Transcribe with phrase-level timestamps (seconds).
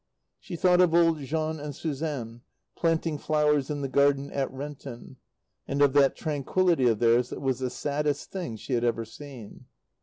[0.39, 2.41] She thought of old Jean and Suzanne,
[2.75, 5.17] planting flowers in the garden at Renton,
[5.67, 9.65] and of that tranquillity of theirs that was the saddest thing she had ever seen.